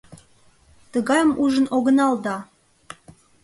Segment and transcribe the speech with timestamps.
[0.91, 2.35] Тыгайым ужын огынал да...